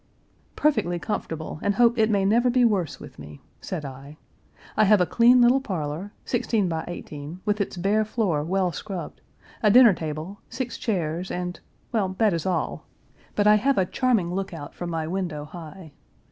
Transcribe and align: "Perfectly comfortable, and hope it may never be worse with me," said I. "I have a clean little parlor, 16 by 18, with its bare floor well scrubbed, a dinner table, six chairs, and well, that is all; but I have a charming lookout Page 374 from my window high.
"Perfectly 0.55 0.97
comfortable, 0.97 1.59
and 1.61 1.75
hope 1.75 1.95
it 1.95 2.09
may 2.09 2.25
never 2.25 2.49
be 2.49 2.65
worse 2.65 2.99
with 2.99 3.19
me," 3.19 3.39
said 3.61 3.85
I. 3.85 4.17
"I 4.75 4.85
have 4.85 4.99
a 4.99 5.05
clean 5.05 5.41
little 5.41 5.61
parlor, 5.61 6.11
16 6.25 6.67
by 6.67 6.83
18, 6.87 7.41
with 7.45 7.61
its 7.61 7.77
bare 7.77 8.03
floor 8.03 8.43
well 8.43 8.71
scrubbed, 8.71 9.21
a 9.61 9.69
dinner 9.69 9.93
table, 9.93 10.39
six 10.49 10.79
chairs, 10.79 11.29
and 11.29 11.59
well, 11.91 12.15
that 12.17 12.33
is 12.33 12.47
all; 12.47 12.87
but 13.35 13.45
I 13.45 13.57
have 13.57 13.77
a 13.77 13.85
charming 13.85 14.33
lookout 14.33 14.71
Page 14.71 14.79
374 14.79 14.87
from 14.87 14.89
my 14.89 15.05
window 15.07 15.45
high. 15.45 15.91